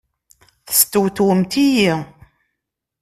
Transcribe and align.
Testewtwemt-iyi! 0.67 1.93